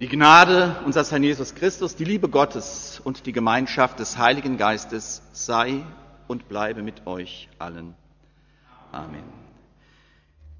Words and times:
Die 0.00 0.06
Gnade 0.06 0.76
unseres 0.84 1.10
Herrn 1.10 1.24
Jesus 1.24 1.56
Christus, 1.56 1.96
die 1.96 2.04
Liebe 2.04 2.28
Gottes 2.28 3.00
und 3.02 3.26
die 3.26 3.32
Gemeinschaft 3.32 3.98
des 3.98 4.16
Heiligen 4.16 4.56
Geistes 4.56 5.22
sei 5.32 5.82
und 6.28 6.48
bleibe 6.48 6.82
mit 6.82 7.08
euch 7.08 7.48
allen. 7.58 7.96
Amen. 8.92 9.24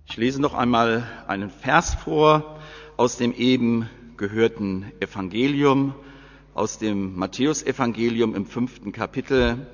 Ich 0.07 0.17
lese 0.17 0.43
noch 0.43 0.55
einmal 0.55 1.07
einen 1.29 1.51
Vers 1.51 1.95
vor 1.95 2.59
aus 2.97 3.17
dem 3.17 3.33
eben 3.33 3.89
gehörten 4.17 4.91
Evangelium, 4.99 5.95
aus 6.53 6.79
dem 6.79 7.15
Matthäusevangelium 7.15 8.35
im 8.35 8.45
fünften 8.45 8.91
Kapitel. 8.91 9.69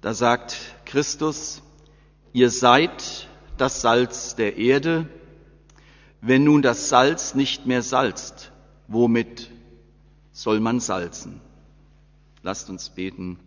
Da 0.00 0.14
sagt 0.14 0.56
Christus, 0.86 1.60
ihr 2.32 2.48
seid 2.48 3.28
das 3.58 3.82
Salz 3.82 4.36
der 4.36 4.56
Erde. 4.56 5.06
Wenn 6.22 6.44
nun 6.44 6.62
das 6.62 6.88
Salz 6.88 7.34
nicht 7.34 7.66
mehr 7.66 7.82
salzt, 7.82 8.49
womit 8.90 9.50
soll 10.32 10.60
man 10.60 10.80
salzen? 10.80 11.40
Lasst 12.42 12.68
uns 12.68 12.90
beten. 12.90 13.38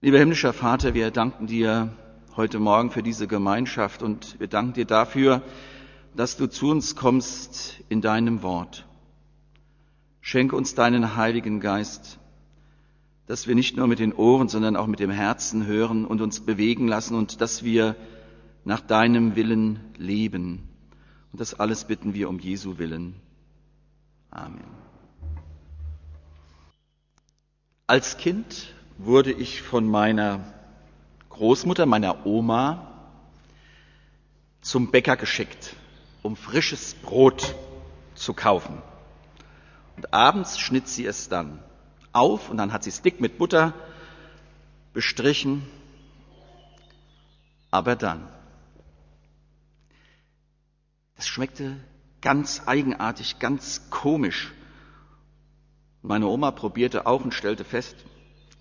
Lieber 0.00 0.18
himmlischer 0.18 0.52
Vater, 0.52 0.94
wir 0.94 1.10
danken 1.10 1.46
dir 1.46 1.94
heute 2.34 2.58
Morgen 2.58 2.90
für 2.90 3.02
diese 3.02 3.28
Gemeinschaft 3.28 4.02
und 4.02 4.40
wir 4.40 4.48
danken 4.48 4.72
dir 4.72 4.86
dafür, 4.86 5.42
dass 6.16 6.36
du 6.36 6.48
zu 6.48 6.70
uns 6.70 6.96
kommst 6.96 7.76
in 7.88 8.00
deinem 8.00 8.42
Wort. 8.42 8.86
Schenke 10.22 10.56
uns 10.56 10.74
deinen 10.74 11.16
Heiligen 11.16 11.60
Geist, 11.60 12.18
dass 13.26 13.46
wir 13.46 13.54
nicht 13.54 13.76
nur 13.76 13.86
mit 13.86 13.98
den 13.98 14.14
Ohren, 14.14 14.48
sondern 14.48 14.76
auch 14.76 14.86
mit 14.86 15.00
dem 15.00 15.10
Herzen 15.10 15.66
hören 15.66 16.06
und 16.06 16.20
uns 16.22 16.40
bewegen 16.40 16.88
lassen 16.88 17.16
und 17.16 17.40
dass 17.40 17.62
wir 17.62 17.96
nach 18.64 18.80
deinem 18.80 19.36
Willen 19.36 19.80
leben. 19.98 20.71
Und 21.32 21.40
das 21.40 21.54
alles 21.54 21.84
bitten 21.84 22.12
wir 22.12 22.28
um 22.28 22.38
Jesu 22.38 22.78
Willen. 22.78 23.20
Amen. 24.30 24.64
Als 27.86 28.16
Kind 28.18 28.72
wurde 28.98 29.32
ich 29.32 29.62
von 29.62 29.86
meiner 29.86 30.40
Großmutter, 31.30 31.86
meiner 31.86 32.26
Oma, 32.26 32.88
zum 34.60 34.90
Bäcker 34.90 35.16
geschickt, 35.16 35.74
um 36.22 36.36
frisches 36.36 36.94
Brot 36.94 37.54
zu 38.14 38.32
kaufen. 38.34 38.80
Und 39.96 40.14
abends 40.14 40.58
schnitt 40.58 40.88
sie 40.88 41.04
es 41.06 41.28
dann 41.28 41.62
auf 42.12 42.50
und 42.50 42.58
dann 42.58 42.72
hat 42.72 42.84
sie 42.84 42.90
es 42.90 43.02
dick 43.02 43.20
mit 43.20 43.38
Butter 43.38 43.74
bestrichen. 44.92 45.66
Aber 47.70 47.96
dann, 47.96 48.28
das 51.22 51.28
schmeckte 51.28 51.76
ganz 52.20 52.62
eigenartig, 52.66 53.38
ganz 53.38 53.90
komisch. 53.90 54.52
Meine 56.02 56.26
Oma 56.26 56.50
probierte 56.50 57.06
auch 57.06 57.24
und 57.24 57.32
stellte 57.32 57.62
fest, 57.62 57.94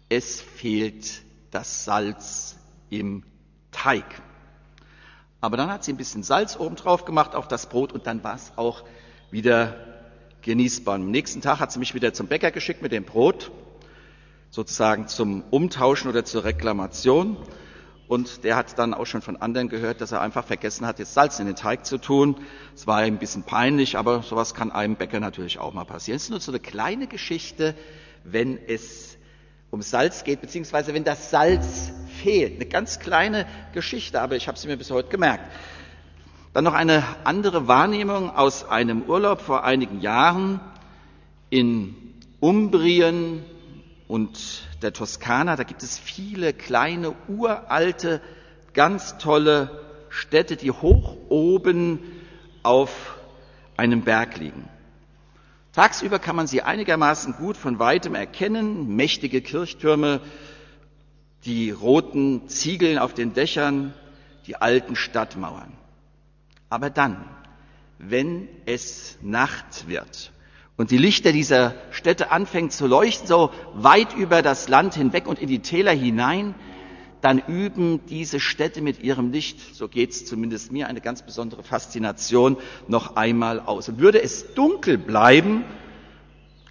es 0.10 0.40
fehlt 0.40 1.24
das 1.50 1.86
Salz 1.86 2.58
im 2.92 3.24
Teig. 3.72 4.06
Aber 5.40 5.58
dann 5.58 5.72
hat 5.72 5.84
sie 5.84 5.92
ein 5.92 5.98
bisschen 5.98 6.22
Salz 6.22 6.56
oben 6.56 6.76
drauf 6.76 7.04
gemacht 7.04 7.34
auf 7.34 7.48
das 7.48 7.66
Brot 7.66 7.94
und 7.94 8.06
dann 8.06 8.24
war 8.24 8.36
es 8.36 8.52
auch 8.58 8.84
wieder 9.32 10.04
genießbar. 10.44 10.94
Am 10.94 11.10
nächsten 11.10 11.42
Tag 11.42 11.60
hat 11.60 11.72
sie 11.72 11.80
mich 11.80 11.96
wieder 11.96 12.14
zum 12.14 12.28
Bäcker 12.28 12.52
geschickt 12.52 12.84
mit 12.84 12.92
dem 12.92 13.06
Brot, 13.06 13.50
sozusagen 14.52 15.08
zum 15.08 15.44
Umtauschen 15.50 16.12
oder 16.12 16.26
zur 16.26 16.44
Reklamation. 16.44 17.38
Und 18.12 18.44
der 18.44 18.58
hat 18.58 18.78
dann 18.78 18.94
auch 18.94 19.06
schon 19.06 19.22
von 19.22 19.38
anderen 19.38 19.70
gehört, 19.70 20.02
dass 20.02 20.12
er 20.12 20.20
einfach 20.20 20.44
vergessen 20.44 20.86
hat, 20.86 21.00
jetzt 21.00 21.14
Salz 21.14 21.40
in 21.40 21.46
den 21.46 21.56
Teig 21.56 21.86
zu 21.86 21.98
tun. 21.98 22.36
Es 22.76 22.86
war 22.86 22.98
ein 22.98 23.20
bisschen 23.20 23.44
peinlich, 23.44 23.98
aber 23.98 24.22
sowas 24.22 24.54
kann 24.54 24.70
einem 24.70 24.98
Bäcker 24.98 25.22
natürlich 25.22 25.60
auch 25.60 25.74
mal 25.74 25.86
passieren. 25.86 26.18
Es 26.18 26.24
ist 26.24 26.30
nur 26.30 26.42
so 26.42 26.52
eine 26.52 26.60
kleine 26.60 27.08
Geschichte, 27.08 27.74
wenn 28.26 28.60
es 28.68 29.18
um 29.70 29.82
Salz 29.82 30.26
geht, 30.26 30.42
beziehungsweise 30.42 30.94
wenn 30.94 31.06
das 31.06 31.30
Salz 31.30 31.94
fehlt. 32.22 32.56
Eine 32.56 32.66
ganz 32.66 33.00
kleine 33.00 33.46
Geschichte, 33.74 34.20
aber 34.20 34.36
ich 34.36 34.50
habe 34.50 34.60
sie 34.60 34.68
mir 34.68 34.76
bis 34.76 34.92
heute 34.92 35.08
gemerkt. 35.08 35.50
Dann 36.54 36.66
noch 36.66 36.74
eine 36.74 37.06
andere 37.24 37.70
Wahrnehmung 37.70 38.30
aus 38.30 38.68
einem 38.68 39.04
Urlaub 39.04 39.40
vor 39.40 39.64
einigen 39.64 40.02
Jahren 40.02 40.60
in 41.50 41.96
Umbrien 42.42 43.46
und 44.10 44.68
der 44.82 44.94
Toskana. 44.94 45.56
Da 45.56 45.64
gibt 45.64 45.84
es 45.84 45.98
viele 45.98 46.54
kleine, 46.54 47.14
uralte, 47.28 48.22
ganz 48.74 49.18
tolle 49.18 49.82
Städte, 50.10 50.56
die 50.56 50.72
hoch 50.72 51.18
oben 51.30 52.00
auf 52.64 53.18
einem 53.78 54.02
Berg 54.02 54.38
liegen. 54.38 54.68
Tagsüber 55.74 56.20
kann 56.20 56.36
man 56.36 56.48
sie 56.48 56.62
einigermaßen 56.62 57.34
gut 57.34 57.56
von 57.56 57.80
weitem 57.80 58.14
erkennen. 58.14 58.96
Mächtige 58.96 59.42
Kirchtürme, 59.42 60.20
die 61.46 61.72
roten 61.72 62.48
Ziegeln 62.50 63.00
auf 63.00 63.14
den 63.14 63.34
Dächern, 63.34 63.94
die 64.48 64.58
alten 64.58 64.96
Stadtmauern. 64.96 65.72
Aber 66.70 66.90
dann, 66.90 67.24
wenn 68.00 68.50
es 68.66 69.18
Nacht 69.22 69.88
wird 69.88 70.32
und 70.78 70.92
die 70.92 70.98
Lichter 70.98 71.32
dieser 71.32 71.76
Städte 71.92 72.32
anfangen 72.32 72.72
zu 72.72 72.88
leuchten, 72.88 73.28
so 73.28 73.52
weit 73.74 74.16
über 74.16 74.42
das 74.42 74.68
Land 74.68 74.96
hinweg 74.96 75.28
und 75.28 75.40
in 75.40 75.48
die 75.48 75.60
Täler 75.60 75.92
hinein, 75.92 76.56
dann 77.22 77.38
üben 77.38 78.04
diese 78.08 78.40
Städte 78.40 78.82
mit 78.82 79.04
ihrem 79.04 79.32
Licht, 79.32 79.76
so 79.76 79.88
geht's 79.88 80.26
zumindest 80.26 80.72
mir, 80.72 80.88
eine 80.88 81.02
ganz 81.02 81.22
besondere 81.22 81.64
Faszination 81.64 82.58
noch 82.88 83.16
einmal 83.16 83.60
aus. 83.60 83.90
Und 83.90 84.00
würde 84.00 84.22
es 84.22 84.54
dunkel 84.56 84.98
bleiben, 84.98 85.64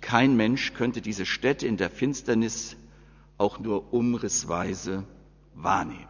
kein 0.00 0.36
Mensch 0.36 0.74
könnte 0.74 1.00
diese 1.00 1.24
Städte 1.24 1.66
in 1.66 1.76
der 1.76 1.90
Finsternis 1.90 2.76
auch 3.38 3.60
nur 3.60 3.92
umrissweise 3.92 5.04
wahrnehmen. 5.54 6.08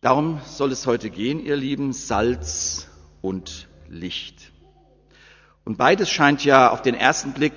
Darum 0.00 0.40
soll 0.46 0.72
es 0.72 0.86
heute 0.86 1.10
gehen, 1.10 1.44
ihr 1.44 1.56
Lieben, 1.56 1.92
Salz 1.92 2.88
und 3.20 3.68
Licht. 3.88 4.52
Und 5.64 5.78
beides 5.78 6.10
scheint 6.10 6.44
ja 6.44 6.70
auf 6.70 6.82
den 6.82 6.94
ersten 6.94 7.32
Blick 7.32 7.54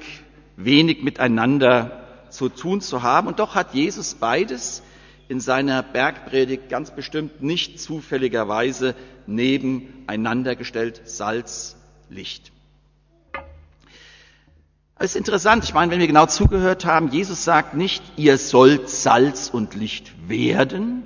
wenig 0.56 1.04
miteinander 1.04 2.28
zu 2.30 2.50
tun 2.50 2.82
zu 2.82 3.04
haben. 3.04 3.28
Und 3.28 3.40
doch 3.40 3.56
hat 3.56 3.74
Jesus 3.74 4.16
beides 4.16 4.84
in 5.28 5.40
seiner 5.40 5.84
Bergpredigt 5.84 6.70
ganz 6.70 6.92
bestimmt 6.92 7.42
nicht 7.44 7.80
zufälligerweise 7.80 8.96
nebeneinander 9.28 10.56
gestellt, 10.56 11.02
Salz, 11.06 11.78
Licht. 12.10 12.52
Es 14.96 15.12
ist 15.12 15.16
interessant, 15.16 15.64
ich 15.64 15.74
meine, 15.74 15.92
wenn 15.92 16.00
wir 16.00 16.08
genau 16.08 16.26
zugehört 16.26 16.84
haben, 16.84 17.10
Jesus 17.10 17.46
sagt 17.46 17.74
nicht, 17.74 18.04
ihr 18.18 18.38
sollt 18.38 18.90
Salz 18.90 19.50
und 19.50 19.76
Licht 19.76 20.28
werden, 20.28 21.06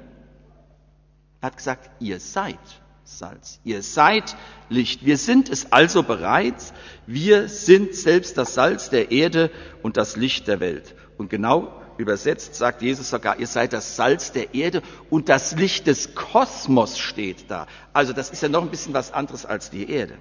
er 1.42 1.48
hat 1.48 1.58
gesagt, 1.58 1.92
ihr 2.00 2.20
seid 2.22 2.58
Salz. 3.06 3.60
Ihr 3.64 3.82
seid 3.82 4.36
Licht. 4.70 5.06
Wir 5.06 5.18
sind 5.18 5.50
es 5.50 5.72
also 5.72 6.04
bereits. 6.04 6.74
Wir 7.06 7.50
sind 7.50 7.96
selbst 7.96 8.38
das 8.38 8.54
Salz 8.54 8.90
der 8.90 9.12
Erde 9.12 9.52
und 9.82 9.98
das 9.98 10.16
Licht 10.16 10.48
der 10.48 10.60
Welt. 10.60 10.96
Und 11.18 11.30
genau 11.30 11.82
übersetzt 11.98 12.56
sagt 12.56 12.82
Jesus 12.82 13.10
sogar, 13.10 13.40
ihr 13.40 13.48
seid 13.48 13.74
das 13.74 13.96
Salz 13.96 14.32
der 14.32 14.56
Erde 14.56 14.82
und 15.10 15.30
das 15.30 15.56
Licht 15.56 15.88
des 15.88 16.16
Kosmos 16.16 16.98
steht 16.98 17.52
da. 17.52 17.68
Also 17.92 18.14
das 18.14 18.30
ist 18.30 18.42
ja 18.42 18.50
noch 18.50 18.64
ein 18.64 18.72
bisschen 18.72 18.94
was 18.94 19.12
anderes 19.12 19.46
als 19.46 19.70
die 19.70 19.90
Erde. 19.90 20.18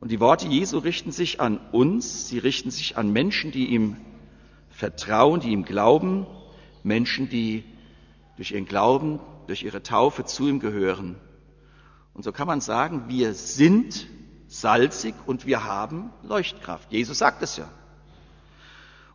Und 0.00 0.10
die 0.10 0.20
Worte 0.20 0.46
Jesu 0.46 0.78
richten 0.78 1.12
sich 1.12 1.40
an 1.40 1.58
uns, 1.72 2.28
sie 2.28 2.38
richten 2.38 2.70
sich 2.70 2.96
an 2.96 3.12
Menschen, 3.12 3.52
die 3.52 3.66
ihm 3.66 3.96
vertrauen, 4.70 5.40
die 5.40 5.50
ihm 5.50 5.64
glauben, 5.64 6.26
Menschen, 6.82 7.28
die 7.28 7.64
durch 8.36 8.52
ihren 8.52 8.64
Glauben, 8.64 9.20
durch 9.50 9.64
ihre 9.64 9.82
Taufe 9.82 10.24
zu 10.24 10.46
ihm 10.46 10.60
gehören. 10.60 11.16
Und 12.14 12.22
so 12.22 12.30
kann 12.30 12.46
man 12.46 12.60
sagen, 12.60 13.06
wir 13.08 13.34
sind 13.34 14.06
salzig 14.46 15.14
und 15.26 15.44
wir 15.44 15.64
haben 15.64 16.12
Leuchtkraft. 16.22 16.92
Jesus 16.92 17.18
sagt 17.18 17.42
es 17.42 17.56
ja. 17.56 17.68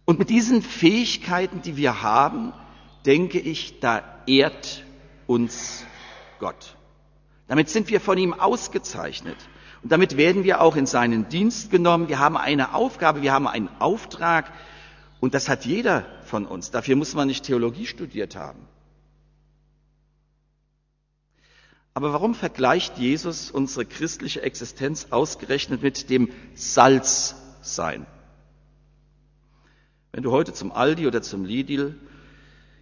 Und 0.04 0.20
mit 0.20 0.30
diesen 0.30 0.62
Fähigkeiten, 0.62 1.62
die 1.62 1.78
wir 1.78 2.02
haben, 2.02 2.52
denke 3.06 3.40
ich, 3.40 3.80
da 3.80 4.04
ehrt 4.28 4.84
uns 5.26 5.86
Gott. 6.40 6.76
Damit 7.48 7.70
sind 7.70 7.90
wir 7.90 8.02
von 8.02 8.18
ihm 8.18 8.34
ausgezeichnet. 8.34 9.38
Und 9.84 9.94
damit 9.94 10.18
werden 10.18 10.44
wir 10.44 10.60
auch 10.60 10.76
in 10.76 10.86
seinen 10.86 11.30
Dienst 11.30 11.72
genommen. 11.72 12.10
Wir 12.10 12.20
haben 12.20 12.36
eine 12.36 12.74
Aufgabe, 12.74 13.22
wir 13.22 13.32
haben 13.32 13.48
einen 13.48 13.70
Auftrag. 13.80 14.52
Und 15.22 15.34
das 15.34 15.48
hat 15.48 15.64
jeder 15.66 16.06
von 16.26 16.46
uns. 16.46 16.72
Dafür 16.72 16.98
muss 16.98 17.14
man 17.14 17.30
nicht 17.30 17.46
Theologie 17.46 17.86
studiert 17.86 18.36
haben. 18.36 18.68
Aber 21.96 22.12
warum 22.12 22.36
vergleicht 22.36 22.98
Jesus 22.98 23.50
unsere 23.50 23.86
christliche 23.86 24.42
Existenz 24.42 25.08
ausgerechnet 25.12 25.82
mit 25.82 26.10
dem 26.10 26.30
Salzsein? 26.54 28.06
Wenn 30.12 30.22
du 30.22 30.32
heute 30.32 30.52
zum 30.52 30.74
Aldi 30.74 31.08
oder 31.08 31.22
zum 31.22 31.46
Lidl 31.46 31.98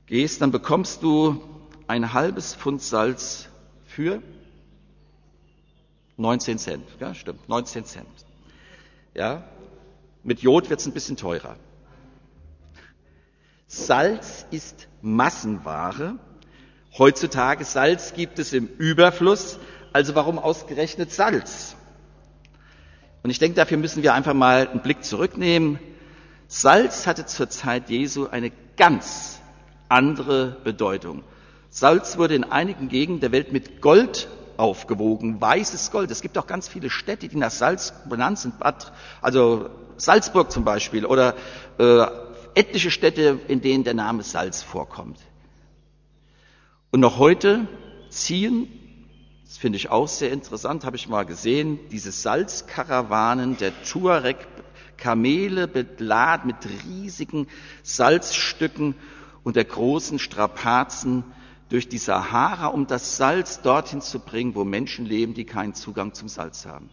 gehst, 0.07 0.41
dann 0.41 0.49
bekommst 0.49 1.03
du 1.03 1.43
ein 1.85 2.13
halbes 2.13 2.55
Pfund 2.55 2.81
Salz 2.81 3.49
für 3.85 4.23
19 6.17 6.57
Cent. 6.57 6.87
Ja, 6.99 7.13
stimmt, 7.13 7.47
19 7.47 7.85
Cent. 7.85 8.07
Ja, 9.13 9.47
mit 10.23 10.41
Jod 10.41 10.71
wird 10.71 10.79
es 10.79 10.87
ein 10.87 10.93
bisschen 10.93 11.17
teurer. 11.17 11.57
Salz 13.67 14.47
ist 14.49 14.87
Massenware. 15.03 16.17
Heutzutage 16.97 17.65
Salz 17.65 18.13
gibt 18.13 18.37
es 18.37 18.53
im 18.53 18.67
Überfluss. 18.67 19.57
Also 19.93 20.13
warum 20.15 20.37
ausgerechnet 20.37 21.11
Salz? 21.11 21.75
Und 23.23 23.29
ich 23.29 23.39
denke, 23.39 23.55
dafür 23.55 23.77
müssen 23.77 24.03
wir 24.03 24.13
einfach 24.13 24.33
mal 24.33 24.67
einen 24.67 24.81
Blick 24.81 25.03
zurücknehmen. 25.03 25.79
Salz 26.47 27.07
hatte 27.07 27.25
zur 27.25 27.49
Zeit 27.49 27.89
Jesu 27.89 28.27
eine 28.27 28.51
ganz 28.77 29.39
andere 29.89 30.57
Bedeutung. 30.63 31.23
Salz 31.69 32.17
wurde 32.17 32.35
in 32.35 32.43
einigen 32.43 32.89
Gegenden 32.89 33.21
der 33.21 33.31
Welt 33.31 33.51
mit 33.51 33.81
Gold 33.81 34.27
aufgewogen, 34.57 35.41
weißes 35.41 35.89
Gold. 35.89 36.11
Es 36.11 36.21
gibt 36.21 36.37
auch 36.37 36.45
ganz 36.45 36.67
viele 36.67 36.91
Städte, 36.91 37.27
die 37.27 37.37
nach 37.37 37.49
Salz 37.49 37.93
benannt 38.07 38.37
sind, 38.37 38.53
also 39.21 39.69
Salzburg 39.97 40.51
zum 40.51 40.63
Beispiel 40.63 41.05
oder 41.05 41.33
äh, 41.79 42.05
etliche 42.53 42.91
Städte, 42.91 43.39
in 43.47 43.61
denen 43.61 43.83
der 43.83 43.95
Name 43.95 44.21
Salz 44.21 44.61
vorkommt. 44.61 45.17
Und 46.93 46.99
noch 46.99 47.17
heute 47.17 47.67
ziehen, 48.09 48.67
das 49.45 49.57
finde 49.57 49.77
ich 49.77 49.89
auch 49.89 50.07
sehr 50.07 50.31
interessant, 50.31 50.85
habe 50.85 50.95
ich 50.95 51.09
mal 51.09 51.25
gesehen, 51.25 51.79
diese 51.91 52.11
Salzkarawanen 52.11 53.57
der 53.57 53.71
Tuareg, 53.81 54.37
Kamele 54.95 55.67
beladen 55.67 56.45
mit 56.45 56.57
riesigen 56.85 57.47
Salzstücken 57.81 58.93
und 59.43 59.55
der 59.55 59.65
großen 59.65 60.19
Strapazen 60.19 61.23
durch 61.69 61.89
die 61.89 61.97
Sahara, 61.97 62.67
um 62.67 62.85
das 62.85 63.17
Salz 63.17 63.61
dorthin 63.61 63.99
zu 64.01 64.19
bringen, 64.19 64.53
wo 64.53 64.63
Menschen 64.63 65.07
leben, 65.07 65.33
die 65.33 65.45
keinen 65.45 65.73
Zugang 65.73 66.13
zum 66.13 66.27
Salz 66.27 66.67
haben. 66.67 66.91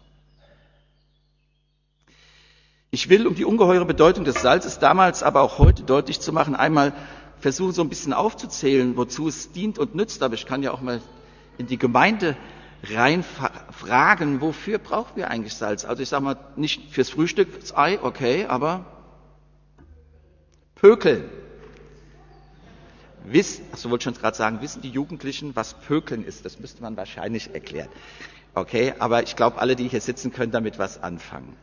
Ich 2.91 3.11
will, 3.11 3.26
um 3.26 3.35
die 3.35 3.44
ungeheure 3.44 3.85
Bedeutung 3.85 4.25
des 4.25 4.41
Salzes 4.41 4.79
damals, 4.79 5.23
aber 5.23 5.43
auch 5.43 5.58
heute 5.58 5.82
deutlich 5.82 6.20
zu 6.20 6.32
machen, 6.32 6.56
einmal 6.56 6.94
versuchen, 7.41 7.73
so 7.73 7.83
ein 7.83 7.89
bisschen 7.89 8.13
aufzuzählen, 8.13 8.97
wozu 8.97 9.29
es 9.29 9.53
dient 9.53 9.79
und 9.79 9.95
nützt. 9.95 10.23
Aber 10.23 10.35
ich 10.35 10.47
kann 10.47 10.63
ja 10.63 10.73
auch 10.73 10.81
mal 10.81 11.01
in 11.59 11.67
die 11.67 11.79
Gemeinde 11.79 12.37
rein 12.89 13.23
fragen, 13.71 14.41
wofür 14.41 14.79
brauchen 14.79 15.17
wir 15.17 15.31
eigentlich 15.31 15.55
Salz? 15.55 15.85
Also 15.85 16.03
ich 16.03 16.09
sage 16.09 16.25
mal, 16.25 16.37
nicht 16.57 16.93
fürs 16.93 17.11
Frühstück, 17.11 17.61
das 17.61 17.77
Ei, 17.77 17.99
okay, 18.03 18.47
aber 18.47 18.87
Pökeln. 20.77 21.25
Wisst, 23.25 23.61
ach 23.73 23.77
so 23.77 23.91
wollte 23.91 24.09
ich 24.09 24.15
schon 24.15 24.23
gerade 24.23 24.37
sagen, 24.37 24.63
wissen 24.63 24.81
die 24.81 24.89
Jugendlichen, 24.89 25.55
was 25.55 25.75
Pökeln 25.75 26.25
ist? 26.25 26.47
Das 26.47 26.59
müsste 26.59 26.81
man 26.81 26.97
wahrscheinlich 26.97 27.53
erklären. 27.53 27.91
Okay, 28.55 28.95
aber 28.99 29.23
ich 29.23 29.37
glaube, 29.37 29.59
alle, 29.59 29.77
die 29.77 29.89
hier 29.89 30.01
sitzen, 30.01 30.33
können 30.33 30.53
damit 30.53 30.79
was 30.79 31.03
anfangen. 31.03 31.55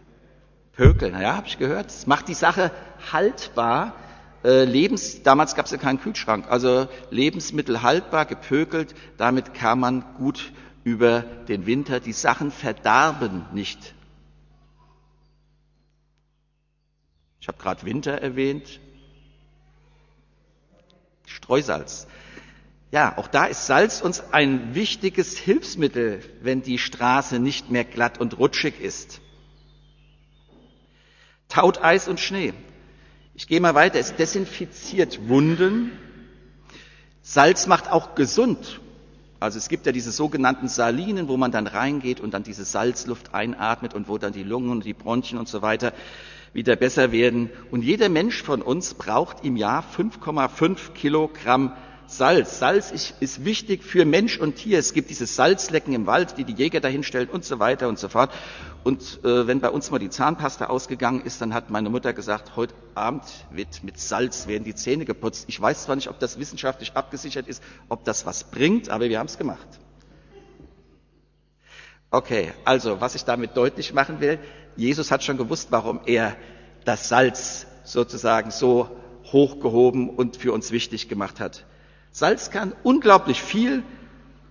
Pökeln, 0.73 1.19
ja, 1.19 1.35
habe 1.35 1.47
ich 1.47 1.57
gehört. 1.57 1.87
Das 1.87 2.05
macht 2.05 2.27
die 2.27 2.35
Sache 2.35 2.71
haltbar. 3.11 3.95
Äh, 4.43 4.65
Lebens, 4.65 5.23
damals 5.23 5.55
gab 5.55 5.65
es 5.65 5.71
ja 5.71 5.77
keinen 5.77 5.99
Kühlschrank, 5.99 6.45
also 6.49 6.87
Lebensmittel 7.09 7.81
haltbar, 7.81 8.25
gepökelt. 8.25 8.93
Damit 9.17 9.53
kam 9.53 9.79
man 9.79 10.05
gut 10.17 10.51
über 10.83 11.21
den 11.21 11.65
Winter. 11.65 11.99
Die 11.99 12.13
Sachen 12.13 12.51
verdarben 12.51 13.45
nicht. 13.51 13.93
Ich 17.41 17.47
habe 17.47 17.57
gerade 17.57 17.83
Winter 17.83 18.13
erwähnt. 18.13 18.79
Streusalz. 21.25 22.07
Ja, 22.91 23.17
auch 23.17 23.27
da 23.27 23.45
ist 23.45 23.67
Salz 23.67 24.01
uns 24.01 24.33
ein 24.33 24.75
wichtiges 24.75 25.37
Hilfsmittel, 25.37 26.21
wenn 26.41 26.61
die 26.61 26.77
Straße 26.77 27.39
nicht 27.39 27.69
mehr 27.69 27.83
glatt 27.83 28.17
und 28.17 28.37
rutschig 28.37 28.79
ist. 28.79 29.19
Taut 31.49 31.81
Eis 31.81 32.07
und 32.07 32.19
Schnee. 32.19 32.53
Ich 33.37 33.45
gehe 33.45 33.61
mal 33.61 33.75
weiter. 33.75 33.99
Es 33.99 34.15
desinfiziert 34.15 35.29
Wunden. 35.29 35.91
Salz 37.21 37.67
macht 37.67 37.91
auch 37.91 38.15
gesund. 38.15 38.79
Also 39.39 39.59
es 39.59 39.69
gibt 39.69 39.85
ja 39.85 39.91
diese 39.91 40.11
sogenannten 40.11 40.67
Salinen, 40.67 41.27
wo 41.27 41.37
man 41.37 41.51
dann 41.51 41.67
reingeht 41.67 42.19
und 42.19 42.33
dann 42.33 42.41
diese 42.41 42.65
Salzluft 42.65 43.35
einatmet 43.35 43.93
und 43.93 44.07
wo 44.07 44.17
dann 44.17 44.33
die 44.33 44.41
Lungen 44.41 44.71
und 44.71 44.85
die 44.85 44.95
Bronchien 44.95 45.37
und 45.37 45.47
so 45.47 45.61
weiter 45.61 45.93
wieder 46.53 46.75
besser 46.75 47.11
werden. 47.11 47.51
Und 47.69 47.83
jeder 47.83 48.09
Mensch 48.09 48.41
von 48.41 48.63
uns 48.63 48.95
braucht 48.95 49.45
im 49.45 49.55
Jahr 49.55 49.85
5,5 49.95 50.93
Kilogramm 50.93 51.73
Salz. 52.07 52.59
Salz 52.59 52.91
ist, 52.91 53.43
wichtig 53.43 53.83
für 53.83 54.05
Mensch 54.05 54.39
und 54.39 54.55
Tier. 54.55 54.79
Es 54.79 54.93
gibt 54.93 55.09
diese 55.09 55.25
Salzlecken 55.25 55.93
im 55.93 56.07
Wald, 56.07 56.37
die 56.37 56.45
die 56.45 56.53
Jäger 56.53 56.79
dahinstellen 56.79 57.29
und 57.29 57.43
so 57.43 57.59
weiter 57.59 57.89
und 57.89 57.99
so 57.99 58.07
fort. 58.07 58.31
Und 58.85 59.19
äh, 59.25 59.45
wenn 59.45 59.59
bei 59.59 59.69
uns 59.69 59.91
mal 59.91 59.99
die 59.99 60.09
Zahnpasta 60.09 60.67
ausgegangen 60.67 61.21
ist, 61.21 61.41
dann 61.41 61.53
hat 61.53 61.69
meine 61.69 61.89
Mutter 61.89 62.13
gesagt, 62.13 62.55
heute 62.55 62.73
Abend 62.95 63.23
wird 63.51 63.83
mit 63.83 63.99
Salz 63.99 64.47
werden 64.47 64.63
die 64.63 64.73
Zähne 64.73 65.03
geputzt. 65.03 65.45
Ich 65.49 65.59
weiß 65.59 65.83
zwar 65.83 65.97
nicht, 65.97 66.09
ob 66.09 66.17
das 66.19 66.39
wissenschaftlich 66.39 66.93
abgesichert 66.93 67.45
ist, 67.47 67.61
ob 67.89 68.05
das 68.05 68.25
was 68.25 68.45
bringt, 68.45 68.89
aber 68.89 69.09
wir 69.09 69.19
haben 69.19 69.27
es 69.27 69.37
gemacht. 69.37 69.67
Okay, 72.09 72.53
also 72.63 73.01
was 73.01 73.15
ich 73.15 73.25
damit 73.25 73.57
deutlich 73.57 73.93
machen 73.93 74.21
will, 74.21 74.39
Jesus 74.77 75.11
hat 75.11 75.25
schon 75.25 75.35
gewusst, 75.35 75.67
warum 75.71 75.99
er 76.05 76.37
das 76.85 77.09
Salz 77.09 77.67
sozusagen 77.83 78.49
so 78.49 78.89
hochgehoben 79.25 80.09
und 80.09 80.37
für 80.37 80.53
uns 80.53 80.71
wichtig 80.71 81.09
gemacht 81.09 81.41
hat. 81.41 81.65
Salz 82.11 82.51
kann 82.51 82.73
unglaublich 82.83 83.41
viel 83.41 83.83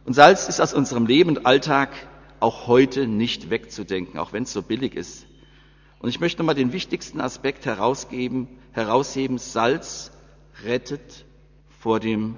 und 0.04 0.14
Salz 0.14 0.48
ist 0.48 0.60
aus 0.60 0.72
unserem 0.72 1.06
Leben 1.06 1.30
und 1.30 1.46
Alltag 1.46 1.90
auch 2.38 2.66
heute 2.66 3.06
nicht 3.06 3.50
wegzudenken, 3.50 4.18
auch 4.18 4.32
wenn 4.32 4.44
es 4.44 4.52
so 4.52 4.62
billig 4.62 4.94
ist. 4.94 5.26
Und 5.98 6.10
ich 6.10 6.20
möchte 6.20 6.40
nochmal 6.40 6.54
den 6.54 6.72
wichtigsten 6.72 7.20
Aspekt 7.20 7.66
herausgeben, 7.66 8.48
herausheben. 8.72 9.38
Salz 9.38 10.12
rettet 10.62 11.24
vor 11.80 12.00
dem 12.00 12.36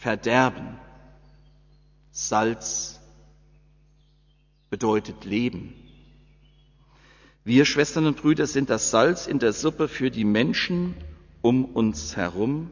Verderben. 0.00 0.78
Salz 2.10 3.00
bedeutet 4.70 5.24
Leben. 5.24 5.74
Wir 7.44 7.64
Schwestern 7.64 8.06
und 8.06 8.18
Brüder 8.18 8.46
sind 8.46 8.70
das 8.70 8.90
Salz 8.90 9.26
in 9.26 9.38
der 9.38 9.52
Suppe 9.52 9.88
für 9.88 10.10
die 10.10 10.24
Menschen 10.24 10.94
um 11.42 11.64
uns 11.64 12.16
herum. 12.16 12.70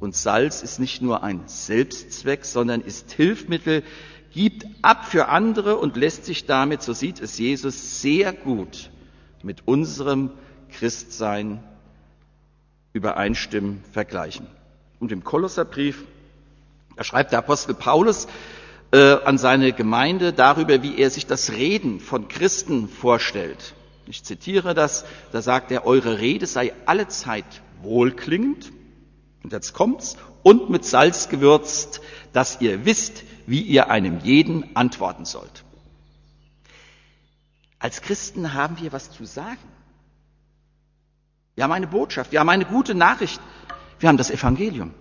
Und 0.00 0.14
Salz 0.14 0.62
ist 0.62 0.78
nicht 0.78 1.02
nur 1.02 1.22
ein 1.22 1.42
Selbstzweck, 1.46 2.44
sondern 2.44 2.80
ist 2.80 3.12
Hilfsmittel, 3.12 3.82
gibt 4.32 4.66
ab 4.82 5.06
für 5.06 5.28
andere 5.28 5.76
und 5.76 5.96
lässt 5.96 6.24
sich 6.24 6.46
damit, 6.46 6.82
so 6.82 6.92
sieht 6.92 7.20
es 7.20 7.38
Jesus, 7.38 8.00
sehr 8.00 8.32
gut 8.32 8.90
mit 9.42 9.66
unserem 9.66 10.30
Christsein 10.70 11.62
übereinstimmen, 12.92 13.82
vergleichen. 13.92 14.46
Und 14.98 15.12
im 15.12 15.22
Kolosserbrief, 15.22 16.04
da 16.96 17.04
schreibt 17.04 17.32
der 17.32 17.40
Apostel 17.40 17.74
Paulus 17.74 18.26
äh, 18.92 19.16
an 19.24 19.38
seine 19.38 19.72
Gemeinde 19.72 20.32
darüber, 20.32 20.82
wie 20.82 20.98
er 20.98 21.10
sich 21.10 21.26
das 21.26 21.52
Reden 21.52 22.00
von 22.00 22.28
Christen 22.28 22.88
vorstellt. 22.88 23.74
Ich 24.06 24.22
zitiere 24.22 24.74
das, 24.74 25.04
da 25.32 25.42
sagt 25.42 25.70
er, 25.70 25.86
eure 25.86 26.20
Rede 26.20 26.46
sei 26.46 26.72
allezeit 26.86 27.44
wohlklingend, 27.82 28.72
und 29.44 29.52
jetzt 29.52 29.74
kommt's, 29.74 30.16
und 30.42 30.70
mit 30.70 30.84
Salz 30.84 31.28
gewürzt, 31.28 32.00
dass 32.32 32.60
ihr 32.60 32.84
wisst, 32.84 33.22
wie 33.46 33.60
ihr 33.60 33.90
einem 33.90 34.20
jeden 34.20 34.74
antworten 34.74 35.26
sollt. 35.26 35.64
Als 37.78 38.00
Christen 38.00 38.54
haben 38.54 38.80
wir 38.80 38.92
was 38.92 39.10
zu 39.10 39.26
sagen. 39.26 39.60
Wir 41.54 41.64
haben 41.64 41.72
eine 41.72 41.86
Botschaft, 41.86 42.32
wir 42.32 42.40
haben 42.40 42.48
eine 42.48 42.64
gute 42.64 42.94
Nachricht, 42.94 43.40
wir 44.00 44.08
haben 44.08 44.16
das 44.16 44.30
Evangelium. 44.30 44.92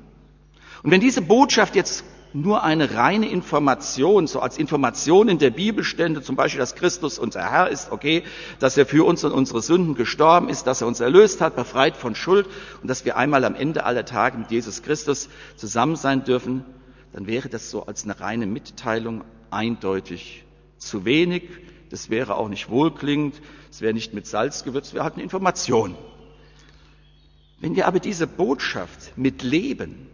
Und 0.84 0.92
wenn 0.92 1.02
diese 1.02 1.22
Botschaft 1.22 1.76
jetzt 1.76 2.04
nur 2.34 2.63
eine 2.63 2.96
reine 2.96 3.30
Information, 3.30 4.25
so 4.25 4.40
als 4.40 4.58
Information 4.58 5.30
in 5.30 5.38
der 5.38 5.52
Bibel 5.52 5.84
stände, 5.84 6.22
zum 6.22 6.36
Beispiel, 6.36 6.60
dass 6.60 6.75
Christus 6.75 7.20
unser 7.20 7.50
Herr 7.50 7.70
ist, 7.70 7.92
okay, 7.92 8.24
dass 8.60 8.75
er 8.75 8.88
für 8.88 9.06
uns 9.06 9.24
und 9.24 9.32
unsere 9.32 9.62
Sünden 9.62 9.94
gestorben 9.94 10.50
ist, 10.50 10.66
dass 10.66 10.82
er 10.82 10.88
uns 10.88 11.00
erlöst 11.00 11.42
hat, 11.42 11.56
befreit 11.56 11.96
von 11.96 12.16
Schuld 12.16 12.48
und 12.82 12.88
dass 12.88 13.06
wir 13.06 13.18
einmal 13.18 13.46
am 13.46 13.54
Ende 13.54 13.86
aller 13.86 14.06
Tage 14.06 14.38
mit 14.38 14.50
Jesus 14.50 14.82
Christus 14.82 15.30
zusammen 15.58 15.96
sein 15.96 16.24
dürfen, 16.24 16.66
dann 17.13 17.28
wäre 17.28 17.50
das 17.50 17.70
so 17.70 17.86
als 17.86 18.04
eine 18.04 18.20
reine 18.20 18.48
Mitteilung 18.48 19.24
eindeutig 19.52 20.44
zu 20.80 21.06
wenig. 21.06 21.44
Das 21.92 22.10
wäre 22.10 22.36
auch 22.36 22.50
nicht 22.50 22.70
wohlklingend, 22.70 23.36
es 23.70 23.82
wäre 23.82 23.94
nicht 23.94 24.16
mit 24.16 24.25
Salz 24.25 24.63
gewürzt, 24.63 24.96
wäre 24.96 25.04
halt 25.04 25.13
eine 25.13 25.24
Information. 25.24 25.96
Wenn 27.60 27.75
wir 27.75 27.88
aber 27.88 28.00
diese 28.00 28.25
Botschaft 28.25 29.16
mit 29.16 29.44
Leben, 29.44 30.08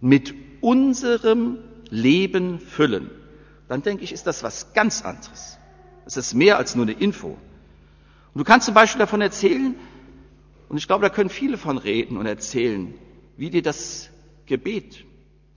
mit 0.00 0.45
unserem 0.60 1.58
Leben 1.90 2.58
füllen, 2.58 3.10
dann 3.68 3.82
denke 3.82 4.04
ich, 4.04 4.12
ist 4.12 4.26
das 4.26 4.42
was 4.42 4.72
ganz 4.72 5.04
anderes. 5.04 5.58
Es 6.04 6.16
ist 6.16 6.34
mehr 6.34 6.56
als 6.56 6.74
nur 6.74 6.84
eine 6.84 6.92
Info. 6.92 7.28
Und 7.28 8.38
du 8.38 8.44
kannst 8.44 8.66
zum 8.66 8.74
Beispiel 8.74 9.00
davon 9.00 9.20
erzählen, 9.20 9.74
und 10.68 10.76
ich 10.78 10.86
glaube, 10.86 11.02
da 11.02 11.10
können 11.10 11.30
viele 11.30 11.58
von 11.58 11.78
reden 11.78 12.16
und 12.16 12.26
erzählen, 12.26 12.94
wie 13.36 13.50
dir 13.50 13.62
das 13.62 14.10
Gebet 14.46 15.04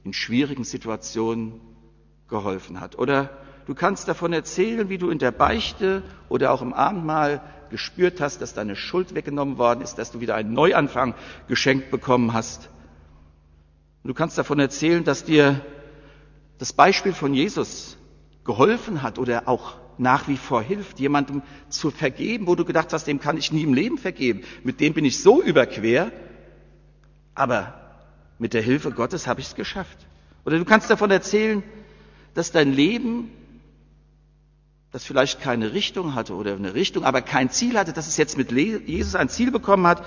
in 0.03 0.13
schwierigen 0.13 0.63
Situationen 0.63 1.59
geholfen 2.27 2.79
hat. 2.79 2.97
Oder 2.97 3.29
du 3.65 3.75
kannst 3.75 4.07
davon 4.07 4.33
erzählen, 4.33 4.89
wie 4.89 4.97
du 4.97 5.09
in 5.09 5.19
der 5.19 5.31
Beichte 5.31 6.03
oder 6.29 6.51
auch 6.51 6.61
im 6.61 6.73
Abendmahl 6.73 7.41
gespürt 7.69 8.21
hast, 8.21 8.41
dass 8.41 8.53
deine 8.53 8.75
Schuld 8.75 9.15
weggenommen 9.15 9.57
worden 9.57 9.81
ist, 9.81 9.95
dass 9.95 10.11
du 10.11 10.19
wieder 10.19 10.35
einen 10.35 10.53
Neuanfang 10.53 11.15
geschenkt 11.47 11.91
bekommen 11.91 12.33
hast. 12.33 12.69
Du 14.03 14.13
kannst 14.13 14.37
davon 14.37 14.59
erzählen, 14.59 15.03
dass 15.03 15.25
dir 15.25 15.61
das 16.57 16.73
Beispiel 16.73 17.13
von 17.13 17.33
Jesus 17.33 17.97
geholfen 18.43 19.01
hat 19.01 19.19
oder 19.19 19.47
auch 19.47 19.75
nach 19.97 20.27
wie 20.27 20.37
vor 20.37 20.61
hilft, 20.61 20.99
jemandem 20.99 21.41
zu 21.67 21.91
vergeben, 21.91 22.47
wo 22.47 22.55
du 22.55 22.63
gedacht 22.63 22.93
hast, 22.93 23.05
dem 23.05 23.19
kann 23.19 23.37
ich 23.37 23.51
nie 23.51 23.63
im 23.63 23.73
Leben 23.73 23.97
vergeben, 23.97 24.43
mit 24.63 24.79
dem 24.79 24.93
bin 24.93 25.03
ich 25.03 25.21
so 25.21 25.41
überquer, 25.41 26.11
aber 27.35 27.73
mit 28.39 28.53
der 28.53 28.61
Hilfe 28.61 28.91
Gottes 28.91 29.27
habe 29.27 29.41
ich 29.41 29.47
es 29.47 29.55
geschafft. 29.55 29.97
Oder 30.45 30.57
du 30.57 30.65
kannst 30.65 30.89
davon 30.89 31.11
erzählen, 31.11 31.61
dass 32.33 32.51
dein 32.53 32.71
Leben, 32.71 33.29
das 34.91 35.03
vielleicht 35.03 35.41
keine 35.41 35.73
Richtung 35.73 36.15
hatte 36.15 36.33
oder 36.33 36.55
eine 36.55 36.73
Richtung, 36.73 37.03
aber 37.03 37.21
kein 37.21 37.49
Ziel 37.49 37.77
hatte, 37.77 37.91
dass 37.91 38.07
es 38.07 38.15
jetzt 38.15 38.37
mit 38.37 38.51
Jesus 38.51 39.15
ein 39.15 39.27
Ziel 39.27 39.51
bekommen 39.51 39.85
hat 39.85 40.05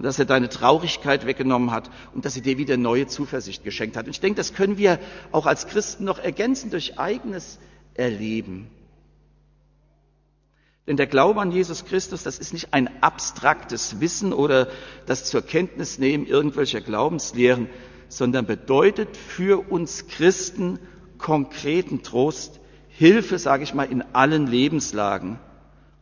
und 0.00 0.04
dass 0.04 0.18
er 0.18 0.24
deine 0.24 0.48
Traurigkeit 0.48 1.26
weggenommen 1.26 1.72
hat 1.72 1.90
und 2.14 2.24
dass 2.24 2.34
er 2.34 2.40
dir 2.40 2.56
wieder 2.56 2.78
neue 2.78 3.06
Zuversicht 3.06 3.64
geschenkt 3.64 3.98
hat. 3.98 4.06
Und 4.06 4.12
ich 4.12 4.20
denke, 4.20 4.38
das 4.38 4.54
können 4.54 4.78
wir 4.78 4.98
auch 5.30 5.44
als 5.44 5.66
Christen 5.66 6.04
noch 6.04 6.18
ergänzen 6.18 6.70
durch 6.70 6.98
eigenes 6.98 7.58
Erleben. 7.92 8.70
Denn 10.86 10.96
der 10.96 11.06
Glaube 11.06 11.42
an 11.42 11.52
Jesus 11.52 11.84
Christus, 11.84 12.22
das 12.22 12.38
ist 12.38 12.54
nicht 12.54 12.72
ein 12.72 13.02
abstraktes 13.02 14.00
Wissen 14.00 14.32
oder 14.32 14.68
das 15.04 15.26
zur 15.26 15.42
Kenntnis 15.42 15.98
nehmen 15.98 16.24
irgendwelcher 16.24 16.80
Glaubenslehren, 16.80 17.68
sondern 18.08 18.46
bedeutet 18.46 19.18
für 19.18 19.70
uns 19.70 20.08
Christen 20.08 20.78
konkreten 21.18 22.02
Trost, 22.02 22.58
Hilfe, 22.88 23.38
sage 23.38 23.64
ich 23.64 23.74
mal, 23.74 23.84
in 23.84 24.00
allen 24.14 24.46
Lebenslagen. 24.46 25.38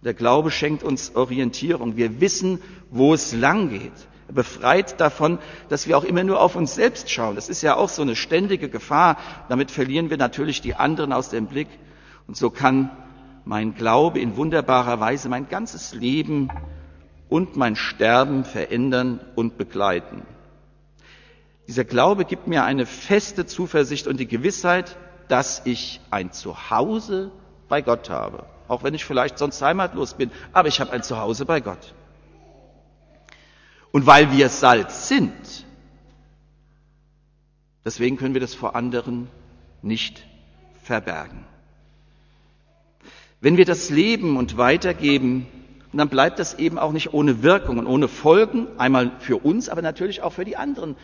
Der 0.03 0.15
Glaube 0.15 0.51
schenkt 0.51 0.83
uns 0.83 1.17
Orientierung. 1.17 1.97
Wir 1.97 2.21
wissen, 2.21 2.61
wo 2.91 3.15
es 3.15 3.33
lang 3.33 3.71
geht. 3.71 3.93
Er 4.29 4.35
befreit 4.35 5.01
davon, 5.01 5.39
dass 5.69 5.89
wir 5.89 5.97
auch 5.99 6.05
immer 6.05 6.23
nur 6.23 6.41
auf 6.41 6.55
uns 6.55 6.75
selbst 6.75 7.11
schauen. 7.11 7.35
Das 7.35 7.49
ist 7.49 7.63
ja 7.63 7.77
auch 7.77 7.89
so 7.89 8.03
eine 8.03 8.15
ständige 8.15 8.69
Gefahr. 8.69 9.17
Damit 9.49 9.71
verlieren 9.71 10.11
wir 10.11 10.19
natürlich 10.19 10.61
die 10.61 10.75
anderen 10.75 11.13
aus 11.13 11.31
dem 11.31 11.47
Blick. 11.47 11.69
Und 12.27 12.37
so 12.37 12.51
kann 12.51 12.91
mein 13.45 13.75
Glaube 13.75 14.21
in 14.21 14.37
wunderbarer 14.37 15.01
Weise 15.01 15.29
mein 15.29 15.49
ganzes 15.49 15.95
Leben 15.95 16.49
und 17.29 17.57
mein 17.57 17.75
Sterben 17.75 18.45
verändern 18.45 19.21
und 19.35 19.57
begleiten. 19.59 20.23
Dieser 21.67 21.85
Glaube 21.85 22.25
gibt 22.25 22.47
mir 22.47 22.65
eine 22.65 22.87
feste 22.87 23.47
Zuversicht 23.47 24.07
und 24.07 24.21
die 24.21 24.29
Gewissheit, 24.29 24.97
dass 25.29 25.63
ich 25.65 26.01
ein 26.11 26.33
Zuhause 26.33 27.31
bei 27.69 27.83
Gott 27.83 28.11
habe. 28.11 28.45
Auch 28.69 28.83
wenn 28.83 28.95
ich 28.95 29.05
vielleicht 29.05 29.39
sonst 29.39 29.63
heimatlos 29.63 30.15
bin, 30.15 30.31
aber 30.53 30.69
ich 30.69 30.81
habe 30.81 30.93
ein 30.93 31.03
Zuhause 31.03 31.45
bei 31.47 31.61
Gott. 31.61 31.95
Und 33.91 34.07
weil 34.07 34.33
wir 34.33 34.49
Salz 34.49 35.09
sind, 35.09 35.67
deswegen 37.85 38.17
können 38.17 38.35
wir 38.35 38.41
das 38.41 38.55
vor 38.55 38.77
anderen 38.77 39.29
nicht 39.83 40.27
verbergen. 40.83 41.45
Wenn 43.41 43.57
wir 43.57 43.65
das 43.65 43.89
leben 43.89 44.37
und 44.37 44.57
weitergeben, 44.57 45.47
dann 45.93 46.09
bleibt 46.09 46.39
das 46.39 46.55
eben 46.55 46.79
auch 46.79 46.93
nicht 46.93 47.15
ohne 47.15 47.43
Wirkung 47.43 47.79
und 47.79 47.87
ohne 47.87 48.09
Folgen, 48.09 48.67
einmal 48.79 49.13
für 49.21 49.37
uns, 49.37 49.69
aber 49.69 49.81
natürlich 49.81 50.23
auch 50.23 50.33
für 50.33 50.45
die 50.45 50.57
anderen. 50.57 50.97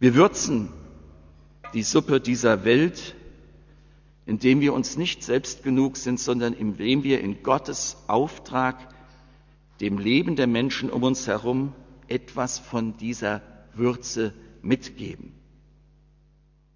Wir 0.00 0.14
würzen 0.14 0.68
die 1.72 1.82
Suppe 1.82 2.20
dieser 2.20 2.64
Welt, 2.64 3.14
indem 4.28 4.60
wir 4.60 4.74
uns 4.74 4.98
nicht 4.98 5.22
selbst 5.22 5.62
genug 5.62 5.96
sind, 5.96 6.20
sondern 6.20 6.52
indem 6.52 7.02
wir 7.02 7.22
in 7.22 7.42
Gottes 7.42 7.96
Auftrag 8.08 8.94
dem 9.80 9.96
Leben 9.96 10.36
der 10.36 10.46
Menschen 10.46 10.90
um 10.90 11.02
uns 11.02 11.26
herum 11.26 11.72
etwas 12.08 12.58
von 12.58 12.98
dieser 12.98 13.40
Würze 13.72 14.34
mitgeben. 14.60 15.32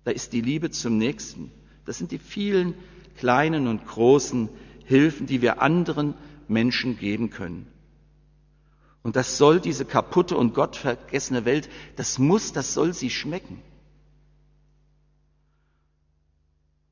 Da 0.05 0.13
ist 0.13 0.33
die 0.33 0.41
Liebe 0.41 0.71
zum 0.71 0.97
Nächsten. 0.97 1.53
Das 1.85 1.99
sind 1.99 2.11
die 2.11 2.19
vielen 2.19 2.73
kleinen 3.19 3.67
und 3.67 3.87
großen 3.87 4.49
Hilfen, 4.87 5.27
die 5.27 5.43
wir 5.43 5.61
anderen 5.61 6.15
Menschen 6.49 6.97
geben 6.97 7.29
können. 7.29 7.67
Und 9.03 9.15
das 9.15 9.37
soll 9.37 9.61
diese 9.61 9.85
kaputte 9.85 10.39
und 10.39 10.55
gottvergessene 10.55 11.45
Welt, 11.45 11.69
das 11.97 12.19
muss, 12.19 12.55
das 12.55 12.73
soll 12.73 12.95
sie 12.95 13.11
schmecken. 13.11 13.61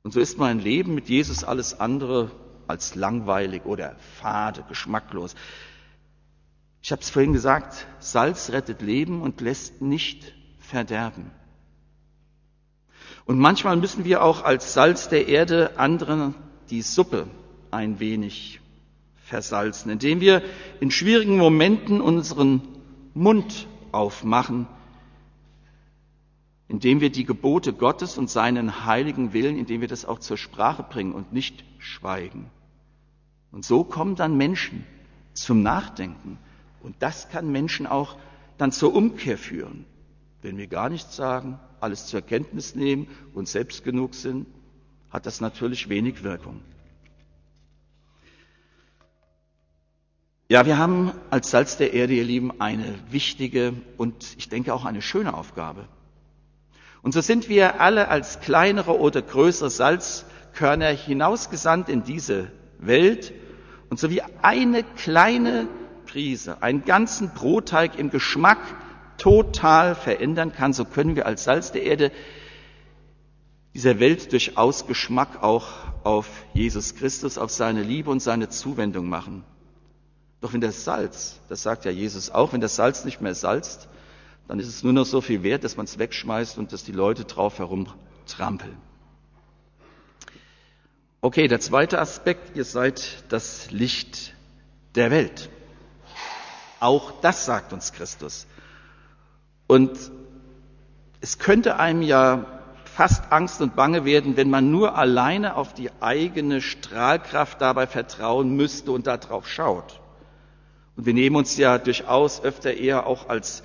Und 0.03 0.13
so 0.13 0.21
ist 0.21 0.39
mein 0.39 0.61
Leben 0.61 0.95
mit 0.95 1.09
Jesus 1.09 1.45
alles 1.45 1.79
andere 1.79 2.31
als 2.67 2.95
langweilig 2.95 3.65
oder 3.65 3.97
fade, 4.21 4.65
geschmacklos. 4.69 5.35
Ich 6.83 6.93
habe 6.93 7.03
es 7.03 7.11
vorhin 7.11 7.33
gesagt, 7.33 7.87
Salz 7.99 8.51
rettet 8.51 8.81
Leben 8.81 9.21
und 9.21 9.41
lässt 9.41 9.83
nicht 9.83 10.33
verderben. 10.59 11.31
Und 13.27 13.39
manchmal 13.39 13.77
müssen 13.77 14.05
wir 14.05 14.23
auch 14.23 14.43
als 14.45 14.73
Salz 14.73 15.09
der 15.09 15.29
Erde 15.29 15.79
anderen 15.79 16.35
die 16.71 16.83
Suppe 16.83 17.27
ein 17.71 18.01
wenig 18.01 18.61
versalzen, 19.25 19.91
indem 19.91 20.21
wir 20.21 20.43
in 20.81 20.91
schwierigen 20.91 21.37
Momenten 21.37 22.01
unseren 22.01 22.63
Mund 23.15 23.69
aufmachen, 23.93 24.67
indem 26.71 27.01
wir 27.01 27.11
die 27.11 27.25
Gebote 27.25 27.73
Gottes 27.73 28.17
und 28.17 28.31
seinen 28.31 28.87
heiligen 28.87 29.33
Willen, 29.33 29.59
indem 29.59 29.81
wir 29.81 29.89
das 29.89 30.05
auch 30.05 30.21
zur 30.21 30.37
Sprache 30.37 30.85
bringen 30.85 31.13
und 31.13 31.33
nicht 31.33 31.65
schweigen. 31.79 32.49
Und 33.51 33.65
so 33.65 33.83
kommen 33.83 34.15
dann 34.15 34.37
Menschen 34.37 34.87
zum 35.33 35.65
Nachdenken. 35.65 36.39
Und 36.81 36.95
das 37.01 37.29
kann 37.29 37.51
Menschen 37.51 37.89
auch 37.89 38.17
dann 38.57 38.71
zur 38.71 38.95
Umkehr 38.95 39.37
führen. 39.37 39.85
Wenn 40.43 40.59
wir 40.59 40.69
gar 40.69 40.89
nichts 40.91 41.17
sagen, 41.17 41.59
alles 41.81 42.07
zur 42.07 42.23
Kenntnis 42.23 42.77
nehmen 42.77 43.09
und 43.35 43.49
selbst 43.49 43.83
genug 43.83 44.15
sind, 44.15 44.47
hat 45.11 45.27
das 45.27 45.41
natürlich 45.41 45.89
wenig 45.89 46.23
Wirkung. 46.23 46.61
Ja, 50.49 50.67
wir 50.67 50.79
haben 50.79 51.11
als 51.31 51.51
Salz 51.51 51.79
der 51.79 51.95
Erde, 51.95 52.15
ihr 52.15 52.25
Lieben, 52.25 52.61
eine 52.61 52.95
wichtige 53.11 53.73
und 53.97 54.37
ich 54.39 54.49
denke 54.49 54.73
auch 54.73 54.85
eine 54.85 55.03
schöne 55.03 55.35
Aufgabe. 55.35 55.89
Und 57.03 57.13
so 57.13 57.21
sind 57.21 57.49
wir 57.49 57.81
alle 57.81 58.09
als 58.09 58.41
kleinere 58.41 58.99
oder 58.99 59.23
größere 59.23 59.71
Salzkörner 59.71 60.89
hinausgesandt 60.89 61.89
in 61.89 62.05
diese 62.05 62.51
Welt 62.79 63.33
und 63.89 63.99
so 63.99 64.11
wie 64.11 64.23
eine 64.43 64.83
kleine 64.83 65.67
Prise, 66.07 66.63
einen 66.63 66.85
ganzen 66.85 67.31
Brotteig 67.31 67.99
im 67.99 68.11
Geschmack 68.11 68.59
total 69.17 69.95
verändern 69.95 70.53
kann, 70.53 70.73
so 70.73 70.85
können 70.85 71.17
wir 71.17 71.27
als 71.27 71.45
Salz 71.45 71.73
der 71.73 71.83
Erde 71.83 72.13
dieser 73.75 74.01
Welt 74.01 74.33
durchaus 74.33 74.87
Geschmack 74.87 75.43
auch 75.43 75.69
auf 76.03 76.27
Jesus 76.55 76.95
Christus, 76.97 77.39
auf 77.39 77.51
seine 77.51 77.83
Liebe 77.83 78.11
und 78.11 78.21
seine 78.21 78.49
Zuwendung 78.49 79.09
machen. 79.09 79.45
Doch 80.41 80.53
wenn 80.53 80.61
das 80.61 80.85
Salz, 80.85 81.39
das 81.49 81.63
sagt 81.63 81.85
ja 81.85 81.91
Jesus 81.91 82.31
auch, 82.31 82.53
wenn 82.53 82.61
das 82.61 82.77
Salz 82.77 83.05
nicht 83.05 83.21
mehr 83.21 83.35
salzt, 83.35 83.89
dann 84.51 84.59
ist 84.59 84.67
es 84.67 84.83
nur 84.83 84.93
noch 84.93 85.07
so 85.07 85.21
viel 85.21 85.45
wert, 85.45 85.63
dass 85.63 85.77
man 85.77 85.87
es 85.87 85.97
wegschmeißt 85.97 86.59
und 86.59 86.73
dass 86.73 86.83
die 86.83 86.91
Leute 86.91 87.25
drauf 87.25 87.61
herumtrampeln. 87.61 88.77
Okay, 91.21 91.47
der 91.47 91.61
zweite 91.61 92.01
Aspekt, 92.01 92.57
ihr 92.57 92.65
seid 92.65 93.23
das 93.29 93.71
Licht 93.71 94.35
der 94.97 95.13
Welt. 95.13 95.51
Auch 96.81 97.13
das 97.21 97.45
sagt 97.45 97.73
uns 97.73 97.93
Christus. 97.93 98.49
Und 99.69 99.93
es 101.21 101.39
könnte 101.39 101.77
einem 101.77 102.03
ja 102.03 102.45
fast 102.83 103.31
Angst 103.31 103.61
und 103.61 103.77
Bange 103.77 104.05
werden, 104.05 104.37
wenn 104.37 104.51
man 104.51 104.73
nur 104.73 104.99
alleine 104.99 105.55
auf 105.55 105.75
die 105.75 105.93
eigene 106.01 106.61
Strahlkraft 106.61 107.61
dabei 107.61 107.87
vertrauen 107.87 108.57
müsste 108.57 108.91
und 108.91 109.07
darauf 109.07 109.47
schaut. 109.47 110.01
Und 110.97 111.07
wir 111.07 111.15
nehmen 111.15 111.37
uns 111.37 111.57
ja 111.57 111.79
durchaus 111.79 112.43
öfter 112.43 112.75
eher 112.75 113.07
auch 113.07 113.29
als, 113.29 113.63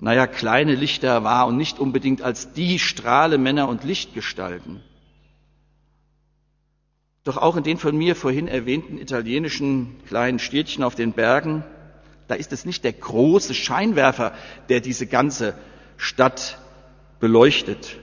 naja, 0.00 0.26
kleine 0.26 0.74
Lichter 0.74 1.24
wahr 1.24 1.46
und 1.46 1.56
nicht 1.56 1.78
unbedingt 1.78 2.22
als 2.22 2.52
die 2.52 2.78
Strahlemänner 2.78 3.68
und 3.68 3.84
Lichtgestalten. 3.84 4.82
Doch 7.24 7.36
auch 7.36 7.56
in 7.56 7.62
den 7.62 7.76
von 7.76 7.96
mir 7.96 8.16
vorhin 8.16 8.48
erwähnten 8.48 8.98
italienischen 8.98 9.96
kleinen 10.06 10.38
Städtchen 10.38 10.82
auf 10.82 10.94
den 10.94 11.12
Bergen 11.12 11.64
da 12.30 12.36
ist 12.36 12.52
es 12.52 12.64
nicht 12.64 12.84
der 12.84 12.92
große 12.92 13.54
Scheinwerfer, 13.54 14.32
der 14.68 14.80
diese 14.80 15.08
ganze 15.08 15.54
Stadt 15.96 16.58
beleuchtet. 17.18 17.96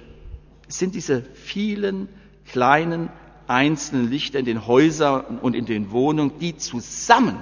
Es 0.67 0.79
sind 0.79 0.95
diese 0.95 1.21
vielen 1.21 2.09
kleinen 2.45 3.07
einzelnen 3.47 4.09
Lichter 4.09 4.39
in 4.39 4.43
den 4.43 4.67
Häusern 4.67 5.39
und 5.39 5.55
in 5.55 5.65
den 5.65 5.91
Wohnungen, 5.91 6.39
die 6.39 6.57
zusammen, 6.57 7.37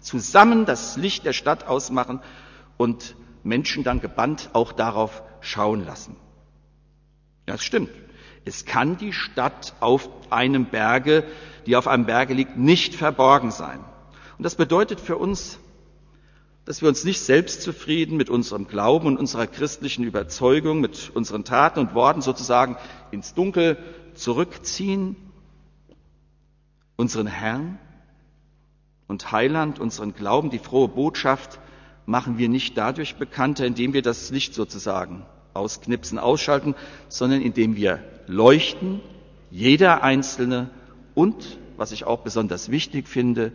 zusammen 0.00 0.64
das 0.64 0.96
Licht 0.96 1.26
der 1.26 1.34
Stadt 1.34 1.66
ausmachen 1.66 2.20
und 2.78 3.14
Menschen 3.48 3.82
dann 3.82 4.00
gebannt 4.00 4.50
auch 4.52 4.72
darauf 4.72 5.22
schauen 5.40 5.84
lassen. 5.84 6.16
Ja, 7.48 7.54
es 7.54 7.64
stimmt. 7.64 7.90
Es 8.44 8.64
kann 8.64 8.96
die 8.96 9.12
Stadt 9.12 9.74
auf 9.80 10.08
einem 10.30 10.66
Berge, 10.66 11.24
die 11.66 11.76
auf 11.76 11.88
einem 11.88 12.06
Berge 12.06 12.34
liegt, 12.34 12.56
nicht 12.56 12.94
verborgen 12.94 13.50
sein. 13.50 13.80
Und 14.36 14.44
das 14.44 14.54
bedeutet 14.54 15.00
für 15.00 15.16
uns, 15.16 15.58
dass 16.64 16.82
wir 16.82 16.88
uns 16.88 17.04
nicht 17.04 17.20
selbstzufrieden 17.20 18.16
mit 18.16 18.30
unserem 18.30 18.68
Glauben 18.68 19.06
und 19.06 19.16
unserer 19.16 19.46
christlichen 19.46 20.04
Überzeugung, 20.04 20.80
mit 20.80 21.10
unseren 21.14 21.44
Taten 21.44 21.80
und 21.80 21.94
Worten 21.94 22.20
sozusagen 22.20 22.76
ins 23.10 23.34
Dunkel 23.34 23.78
zurückziehen, 24.14 25.16
unseren 26.96 27.26
Herrn 27.26 27.78
und 29.06 29.32
Heiland, 29.32 29.78
unseren 29.78 30.14
Glauben, 30.14 30.50
die 30.50 30.58
frohe 30.58 30.88
Botschaft 30.88 31.58
machen 32.08 32.38
wir 32.38 32.48
nicht 32.48 32.78
dadurch 32.78 33.16
bekannter, 33.16 33.66
indem 33.66 33.92
wir 33.92 34.00
das 34.00 34.30
Licht 34.30 34.54
sozusagen 34.54 35.26
ausknipsen, 35.52 36.18
ausschalten, 36.18 36.74
sondern 37.08 37.42
indem 37.42 37.76
wir 37.76 38.02
leuchten, 38.26 39.00
jeder 39.50 40.02
Einzelne 40.02 40.70
und, 41.14 41.58
was 41.76 41.92
ich 41.92 42.04
auch 42.04 42.20
besonders 42.20 42.70
wichtig 42.70 43.08
finde, 43.08 43.52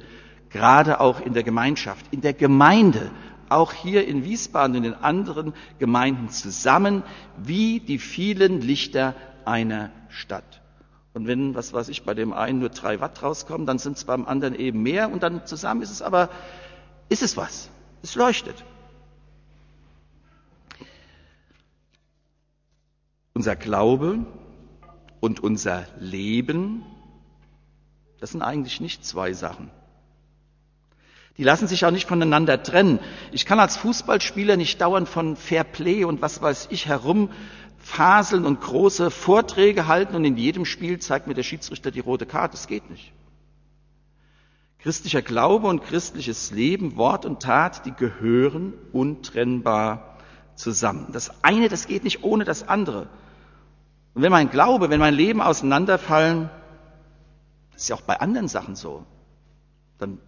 gerade 0.52 1.00
auch 1.00 1.20
in 1.20 1.34
der 1.34 1.42
Gemeinschaft, 1.42 2.06
in 2.12 2.22
der 2.22 2.34
Gemeinde, 2.34 3.10
auch 3.50 3.74
hier 3.74 4.08
in 4.08 4.24
Wiesbaden 4.24 4.78
und 4.78 4.84
in 4.84 4.94
anderen 4.94 5.54
Gemeinden 5.80 6.30
zusammen, 6.30 7.02
wie 7.44 7.80
die 7.80 7.98
vielen 7.98 8.62
Lichter 8.62 9.16
einer 9.46 9.90
Stadt. 10.10 10.62
Und 11.16 11.26
wenn, 11.26 11.56
was 11.56 11.74
weiß 11.74 11.90
ich, 11.90 12.04
bei 12.04 12.14
dem 12.14 12.34
einen 12.34 12.60
nur 12.60 12.70
drei 12.70 13.00
Watt 13.00 13.24
rauskommen, 13.24 13.66
dann 13.66 13.80
sind 13.80 13.98
es 13.98 14.04
beim 14.04 14.26
anderen 14.26 14.54
eben 14.54 14.84
mehr 14.84 15.12
und 15.12 15.24
dann 15.24 15.46
zusammen 15.48 15.82
ist 15.82 15.92
es 15.92 16.04
aber, 16.04 16.30
ist 17.10 17.24
es 17.24 17.36
was. 17.36 17.72
Es 18.04 18.16
leuchtet. 18.16 18.64
Unser 23.34 23.56
Glaube 23.56 24.26
und 25.22 25.40
unser 25.40 25.88
Leben, 26.00 26.84
das 28.20 28.32
sind 28.32 28.42
eigentlich 28.42 28.82
nicht 28.82 29.06
zwei 29.06 29.32
Sachen. 29.34 29.72
Die 31.38 31.44
lassen 31.44 31.68
sich 31.68 31.86
auch 31.86 31.92
nicht 31.92 32.08
voneinander 32.08 32.62
trennen. 32.62 33.00
Ich 33.32 33.46
kann 33.46 33.60
als 33.60 33.78
Fußballspieler 33.78 34.58
nicht 34.58 34.82
dauernd 34.82 35.08
von 35.08 35.36
Fair 35.38 35.64
Play 35.64 36.04
und 36.04 36.22
was 36.22 36.42
weiß 36.42 36.68
ich 36.72 36.88
herumfaseln 36.88 38.46
und 38.46 38.60
große 38.62 39.12
Vorträge 39.12 39.88
halten 39.88 40.16
und 40.16 40.26
in 40.26 40.38
jedem 40.38 40.66
Spiel 40.66 41.00
zeigt 41.00 41.26
mir 41.26 41.34
der 41.34 41.44
Schiedsrichter 41.44 41.90
die 41.90 42.02
rote 42.02 42.26
Karte. 42.26 42.52
Das 42.52 42.68
geht 42.68 42.90
nicht. 42.90 43.14
Christlicher 44.84 45.22
Glaube 45.22 45.68
und 45.68 45.82
christliches 45.82 46.52
Leben, 46.52 46.98
Wort 46.98 47.26
und 47.26 47.42
Tat, 47.42 47.86
die 47.86 47.94
gehören 47.94 48.74
untrennbar 48.92 50.18
zusammen. 50.56 51.08
Das 51.14 51.42
eine, 51.42 51.70
das 51.70 51.88
geht 51.88 52.04
nicht 52.04 52.24
ohne 52.24 52.44
das 52.44 52.68
andere. 52.68 53.08
Und 54.14 54.22
wenn 54.22 54.32
mein 54.32 54.50
Glaube, 54.50 54.90
wenn 54.90 55.00
mein 55.00 55.14
Leben 55.14 55.42
auseinanderfallen, 55.42 56.50
das 57.72 57.84
ist 57.84 57.90
ja 57.90 57.96
auch 57.96 58.02
bei 58.02 58.20
anderen 58.20 58.50
Sachen 58.50 58.76
so, 58.76 59.06
dann 60.00 60.20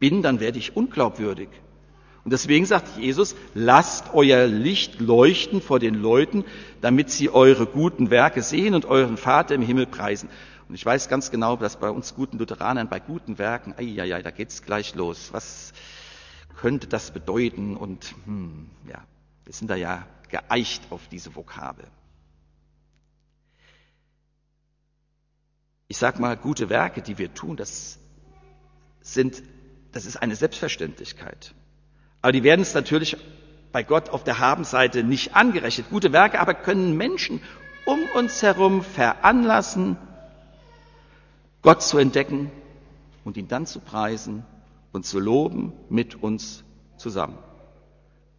bin, 0.00 0.22
dann 0.22 0.40
werde 0.40 0.58
ich 0.58 0.74
unglaubwürdig. 0.74 1.48
Und 2.24 2.32
deswegen 2.32 2.66
sagt 2.66 2.98
Jesus, 2.98 3.36
lasst 3.54 4.12
euer 4.12 4.48
Licht 4.48 5.00
leuchten 5.00 5.62
vor 5.62 5.78
den 5.78 5.94
Leuten, 5.94 6.44
damit 6.80 7.10
sie 7.10 7.30
eure 7.30 7.64
guten 7.64 8.10
Werke 8.10 8.42
sehen 8.42 8.74
und 8.74 8.86
euren 8.86 9.16
Vater 9.16 9.54
im 9.54 9.62
Himmel 9.62 9.86
preisen. 9.86 10.28
Und 10.70 10.74
ich 10.74 10.86
weiß 10.86 11.08
ganz 11.08 11.30
genau, 11.30 11.56
dass 11.56 11.76
bei 11.76 11.90
uns 11.90 12.14
guten 12.14 12.38
Lutheranern 12.38 12.88
bei 12.88 13.00
guten 13.00 13.38
Werken, 13.38 13.74
ai, 13.76 14.00
ai, 14.00 14.22
da 14.22 14.30
geht's 14.30 14.62
gleich 14.62 14.94
los. 14.94 15.32
Was 15.32 15.72
könnte 16.56 16.86
das 16.86 17.10
bedeuten? 17.10 17.76
Und 17.76 18.14
hm, 18.24 18.70
ja, 18.88 19.04
wir 19.44 19.52
sind 19.52 19.68
da 19.68 19.74
ja 19.74 20.06
geeicht 20.30 20.84
auf 20.90 21.08
diese 21.10 21.34
Vokabel. 21.34 21.84
ich 25.90 25.98
sag 25.98 26.20
mal, 26.20 26.36
gute 26.36 26.68
Werke, 26.68 27.02
die 27.02 27.18
wir 27.18 27.34
tun, 27.34 27.56
das 27.56 27.98
sind, 29.00 29.42
das 29.90 30.06
ist 30.06 30.16
eine 30.18 30.36
Selbstverständlichkeit. 30.36 31.52
Aber 32.22 32.30
die 32.30 32.44
werden 32.44 32.60
es 32.60 32.74
natürlich 32.74 33.16
bei 33.72 33.82
Gott 33.82 34.08
auf 34.08 34.22
der 34.22 34.38
Habenseite 34.38 35.02
nicht 35.02 35.34
angerechnet. 35.34 35.90
Gute 35.90 36.12
Werke 36.12 36.38
aber 36.38 36.54
können 36.54 36.96
Menschen 36.96 37.42
um 37.86 37.98
uns 38.14 38.40
herum 38.40 38.84
veranlassen, 38.84 39.96
Gott 41.62 41.82
zu 41.82 41.98
entdecken 41.98 42.50
und 43.24 43.36
ihn 43.36 43.48
dann 43.48 43.66
zu 43.66 43.80
preisen 43.80 44.44
und 44.92 45.04
zu 45.04 45.20
loben 45.20 45.72
mit 45.88 46.22
uns 46.22 46.64
zusammen. 46.96 47.38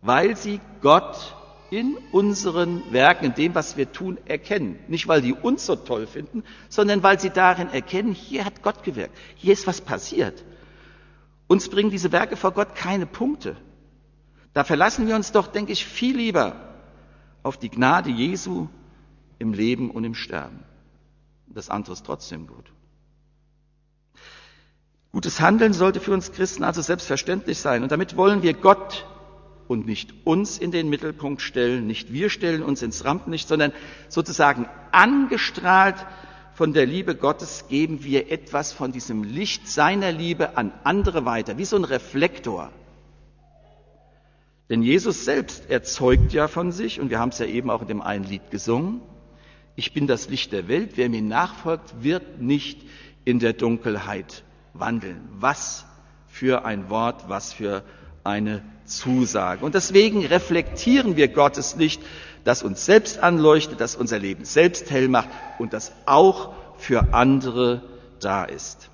Weil 0.02 0.36
sie 0.36 0.60
Gott 0.82 1.36
in 1.70 1.98
unseren 2.12 2.92
Werken, 2.92 3.26
in 3.26 3.34
dem, 3.36 3.56
was 3.56 3.78
wir 3.78 3.92
tun, 3.92 4.18
erkennen. 4.26 4.78
Nicht, 4.88 5.08
weil 5.08 5.22
die 5.22 5.34
uns 5.34 5.66
so 5.66 5.76
toll 5.76 6.06
finden, 6.06 6.44
sondern 6.68 7.02
weil 7.02 7.20
sie 7.20 7.30
darin 7.30 7.70
erkennen, 7.70 8.14
hier 8.14 8.44
hat 8.44 8.62
Gott 8.62 8.84
gewirkt, 8.84 9.16
hier 9.36 9.54
ist 9.54 9.68
was 9.68 9.80
passiert. 9.80 10.44
Uns 11.48 11.70
bringen 11.70 11.90
diese 11.90 12.12
Werke 12.12 12.36
vor 12.36 12.52
Gott 12.52 12.76
keine 12.76 13.06
Punkte. 13.06 13.56
Da 14.54 14.64
verlassen 14.64 15.08
wir 15.08 15.16
uns 15.16 15.32
doch, 15.32 15.48
denke 15.48 15.72
ich, 15.72 15.86
viel 15.86 16.18
lieber 16.18 16.56
auf 17.44 17.58
die 17.58 17.70
Gnade 17.70 18.10
Jesu 18.10 18.68
im 19.40 19.54
Leben 19.54 19.92
und 19.92 20.04
im 20.04 20.14
Sterben. 20.14 20.64
Das 21.48 21.70
andere 21.70 21.94
ist 21.94 22.06
trotzdem 22.06 22.48
gut. 22.48 22.72
Gutes 25.12 25.42
Handeln 25.42 25.74
sollte 25.74 26.00
für 26.00 26.14
uns 26.14 26.32
Christen 26.32 26.64
also 26.64 26.82
selbstverständlich 26.82 27.60
sein. 27.60 27.84
Und 27.84 27.92
damit 27.92 28.16
wollen 28.16 28.44
wir 28.44 28.54
Gott 28.54 29.06
und 29.68 29.86
nicht 29.86 30.14
uns 30.26 30.58
in 30.58 30.72
den 30.72 30.90
Mittelpunkt 30.90 31.42
stellen, 31.42 31.86
nicht 31.88 32.14
wir 32.14 32.30
stellen 32.30 32.64
uns 32.64 32.82
ins 32.82 33.04
Rampenlicht, 33.04 33.48
sondern 33.48 33.74
sozusagen 34.10 34.68
angestrahlt 34.92 35.96
von 36.54 36.74
der 36.74 36.86
Liebe 36.86 37.16
Gottes 37.16 37.66
geben 37.70 38.04
wir 38.04 38.32
etwas 38.32 38.74
von 38.74 38.92
diesem 38.92 39.24
Licht 39.24 39.68
seiner 39.68 40.12
Liebe 40.12 40.58
an 40.58 40.72
andere 40.84 41.26
weiter, 41.26 41.58
wie 41.58 41.66
so 41.66 41.76
ein 41.76 41.86
Reflektor. 41.86 42.72
Denn 44.70 44.84
Jesus 44.84 45.26
selbst 45.26 45.70
erzeugt 45.70 46.32
ja 46.34 46.48
von 46.48 46.72
sich, 46.72 47.00
und 47.02 47.10
wir 47.10 47.20
haben 47.20 47.30
es 47.30 47.40
ja 47.40 47.46
eben 47.46 47.70
auch 47.70 47.82
in 47.82 47.88
dem 47.88 48.02
einen 48.02 48.24
Lied 48.24 48.52
gesungen, 48.52 49.02
ich 49.76 49.94
bin 49.94 50.08
das 50.08 50.30
Licht 50.30 50.52
der 50.52 50.68
Welt, 50.68 50.92
wer 50.96 51.10
mir 51.10 51.22
nachfolgt, 51.22 52.04
wird 52.04 52.42
nicht 52.42 52.82
in 53.26 53.40
der 53.40 53.54
Dunkelheit 53.54 54.44
wandeln. 54.74 55.28
Was 55.34 55.86
für 56.28 56.66
ein 56.66 56.90
Wort, 56.90 57.28
was 57.28 57.54
für 57.54 57.84
eine 58.24 58.64
Zusage. 58.86 59.66
Und 59.66 59.76
deswegen 59.76 60.26
reflektieren 60.26 61.16
wir 61.16 61.28
Gottes 61.28 61.76
Licht, 61.76 62.02
das 62.44 62.64
uns 62.64 62.86
selbst 62.86 63.20
anleuchtet, 63.20 63.80
das 63.82 63.96
unser 63.96 64.20
Leben 64.20 64.46
selbst 64.46 64.90
hell 64.90 65.08
macht 65.08 65.30
und 65.60 65.74
das 65.74 65.92
auch 66.06 66.54
für 66.78 67.14
andere 67.14 67.84
da 68.20 68.44
ist. 68.44 68.90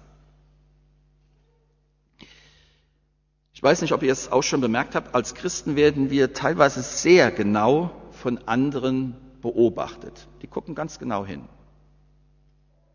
Ich 3.54 3.64
weiß 3.64 3.82
nicht, 3.82 3.94
ob 3.94 4.04
ihr 4.04 4.12
es 4.12 4.32
auch 4.32 4.44
schon 4.44 4.62
bemerkt 4.62 4.94
habt, 4.94 5.16
als 5.16 5.34
Christen 5.34 5.76
werden 5.76 6.12
wir 6.12 6.34
teilweise 6.34 6.84
sehr 6.84 7.32
genau 7.32 7.92
von 8.12 8.38
anderen 8.48 9.16
beobachtet. 9.42 10.28
Die 10.42 10.48
gucken 10.48 10.76
ganz 10.76 11.00
genau 11.00 11.26
hin. 11.26 11.42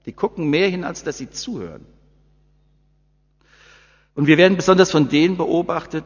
Die 0.06 0.12
gucken 0.12 0.50
mehr 0.50 0.68
hin, 0.68 0.84
als 0.84 1.02
dass 1.02 1.18
sie 1.18 1.30
zuhören. 1.30 1.84
Und 4.14 4.26
wir 4.26 4.36
werden 4.36 4.56
besonders 4.56 4.90
von 4.90 5.08
denen 5.08 5.36
beobachtet, 5.36 6.04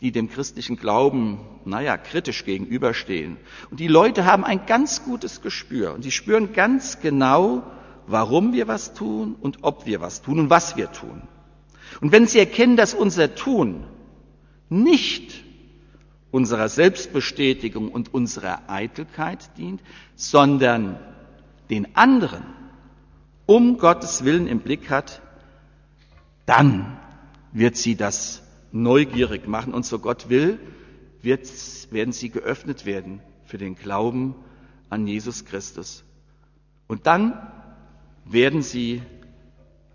die 0.00 0.12
dem 0.12 0.28
christlichen 0.28 0.76
Glauben, 0.76 1.38
naja, 1.64 1.96
kritisch 1.96 2.44
gegenüberstehen. 2.44 3.36
Und 3.70 3.80
die 3.80 3.88
Leute 3.88 4.24
haben 4.26 4.44
ein 4.44 4.66
ganz 4.66 5.04
gutes 5.04 5.40
Gespür 5.40 5.94
und 5.94 6.02
sie 6.02 6.10
spüren 6.10 6.52
ganz 6.52 7.00
genau, 7.00 7.62
warum 8.06 8.52
wir 8.52 8.68
was 8.68 8.92
tun 8.92 9.36
und 9.40 9.58
ob 9.62 9.86
wir 9.86 10.00
was 10.00 10.20
tun 10.20 10.40
und 10.40 10.50
was 10.50 10.76
wir 10.76 10.92
tun. 10.92 11.22
Und 12.00 12.12
wenn 12.12 12.26
sie 12.26 12.38
erkennen, 12.38 12.76
dass 12.76 12.92
unser 12.92 13.34
Tun 13.34 13.84
nicht 14.68 15.42
unserer 16.30 16.68
Selbstbestätigung 16.68 17.90
und 17.90 18.12
unserer 18.12 18.68
Eitelkeit 18.68 19.56
dient, 19.56 19.80
sondern 20.16 20.98
den 21.70 21.96
anderen 21.96 22.42
um 23.46 23.78
Gottes 23.78 24.24
Willen 24.24 24.48
im 24.48 24.60
Blick 24.60 24.90
hat, 24.90 25.22
dann 26.46 26.98
wird 27.52 27.76
sie 27.76 27.96
das 27.96 28.42
neugierig 28.72 29.46
machen. 29.46 29.72
Und 29.72 29.86
so 29.86 29.98
Gott 29.98 30.28
will, 30.28 30.58
wird, 31.22 31.48
werden 31.92 32.12
sie 32.12 32.30
geöffnet 32.30 32.84
werden 32.84 33.20
für 33.44 33.58
den 33.58 33.76
Glauben 33.76 34.34
an 34.90 35.06
Jesus 35.06 35.44
Christus. 35.44 36.04
Und 36.86 37.06
dann 37.06 37.50
werden 38.24 38.62
sie 38.62 39.02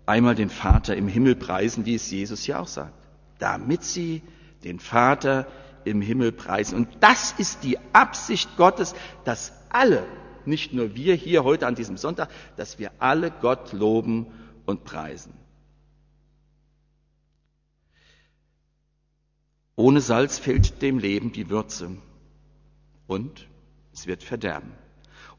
einmal 0.06 0.34
den 0.34 0.50
Vater 0.50 0.96
im 0.96 1.08
Himmel 1.08 1.36
preisen, 1.36 1.86
wie 1.86 1.94
es 1.94 2.10
Jesus 2.10 2.46
ja 2.46 2.60
auch 2.60 2.66
sagt. 2.66 2.94
Damit 3.38 3.84
sie 3.84 4.22
den 4.64 4.80
Vater 4.80 5.46
im 5.84 6.02
Himmel 6.02 6.32
preisen. 6.32 6.76
Und 6.76 6.88
das 7.00 7.32
ist 7.38 7.64
die 7.64 7.78
Absicht 7.92 8.56
Gottes, 8.56 8.94
dass 9.24 9.52
alle, 9.70 10.04
nicht 10.44 10.72
nur 10.72 10.94
wir 10.94 11.14
hier 11.14 11.44
heute 11.44 11.66
an 11.66 11.74
diesem 11.74 11.96
Sonntag, 11.96 12.28
dass 12.56 12.78
wir 12.78 12.90
alle 12.98 13.30
Gott 13.30 13.72
loben 13.72 14.26
und 14.66 14.84
preisen. 14.84 15.32
Ohne 19.80 20.02
Salz 20.02 20.38
fehlt 20.38 20.82
dem 20.82 20.98
Leben 20.98 21.32
die 21.32 21.48
Würze 21.48 21.92
und 23.06 23.46
es 23.94 24.06
wird 24.06 24.22
verderben. 24.22 24.72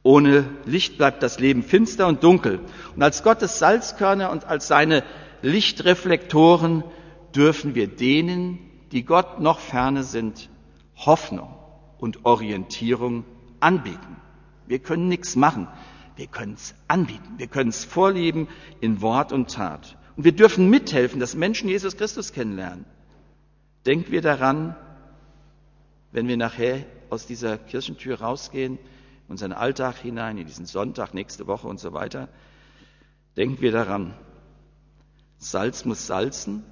Ohne 0.02 0.50
Licht 0.66 0.98
bleibt 0.98 1.22
das 1.22 1.38
Leben 1.38 1.62
finster 1.62 2.08
und 2.08 2.24
dunkel. 2.24 2.60
Und 2.96 3.04
als 3.04 3.22
Gottes 3.22 3.60
Salzkörner 3.60 4.32
und 4.32 4.46
als 4.46 4.68
seine 4.68 5.04
Lichtreflektoren 5.44 6.84
dürfen 7.36 7.76
wir 7.76 7.86
denen, 7.86 8.58
die 8.92 9.06
Gott 9.06 9.40
noch 9.40 9.60
ferne 9.60 10.02
sind, 10.04 10.50
Hoffnung 10.96 11.56
und 12.00 12.26
Orientierung 12.26 13.26
anbieten. 13.60 14.18
Wir 14.66 14.80
können 14.80 15.08
nichts 15.08 15.36
machen. 15.36 15.68
Wir 16.16 16.26
können 16.26 16.56
es 16.56 16.74
anbieten. 16.88 17.36
Wir 17.38 17.46
können 17.46 17.70
es 17.70 17.86
vorleben 17.86 18.48
in 18.80 19.02
Wort 19.02 19.34
und 19.34 19.52
Tat. 19.52 19.98
Und 20.18 20.24
wir 20.24 20.32
dürfen 20.32 20.68
mithelfen, 20.68 21.20
dass 21.20 21.36
Menschen 21.36 21.70
Jesus 21.70 21.96
Christus 21.96 22.34
kennenlernen. 22.34 22.86
Denken 23.86 24.12
wir 24.12 24.22
daran, 24.22 24.76
wenn 26.12 26.28
wir 26.28 26.38
nachher 26.38 26.86
aus 27.10 27.26
dieser 27.26 27.58
Kirchentür 27.58 28.22
rausgehen, 28.22 28.78
unseren 29.28 29.54
Alltag 29.54 29.98
hinein, 29.98 30.38
in 30.38 30.46
diesen 30.46 30.66
Sonntag, 30.66 31.14
nächste 31.14 31.48
Woche 31.48 31.68
und 31.68 31.80
so 31.80 31.94
weiter, 31.94 32.30
denken 33.38 33.62
wir 33.62 33.72
daran, 33.72 34.14
Salz 35.38 35.86
muss 35.86 36.06
salzen 36.06 36.64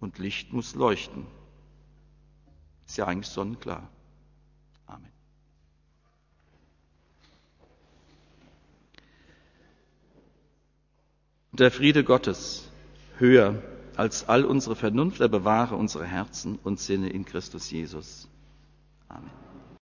und 0.00 0.18
Licht 0.18 0.52
muss 0.52 0.74
leuchten. 0.74 1.26
Ist 2.86 2.96
ja 2.96 3.06
eigentlich 3.06 3.28
sonnenklar. 3.28 3.88
Amen. 4.86 5.12
Der 11.52 11.70
Friede 11.70 12.02
Gottes, 12.02 12.68
höher 13.18 13.62
als 13.96 14.28
all 14.28 14.44
unsere 14.44 14.76
Vernunft, 14.76 15.20
er 15.20 15.28
bewahre 15.28 15.76
unsere 15.76 16.06
Herzen 16.06 16.58
und 16.62 16.80
Sinne 16.80 17.10
in 17.10 17.24
Christus 17.24 17.70
Jesus. 17.70 18.28
Amen. 19.08 19.41